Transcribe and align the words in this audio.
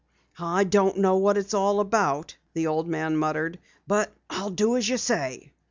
"I 0.39 0.63
don't 0.63 0.97
know 0.97 1.15
what 1.17 1.37
it's 1.37 1.53
all 1.53 1.79
about," 1.79 2.35
the 2.55 2.65
old 2.65 2.87
man 2.87 3.15
muttered. 3.17 3.59
"But 3.85 4.11
I'll 4.31 4.49
do 4.49 4.75
as 4.75 4.89
you 4.89 4.97
say." 4.97 5.51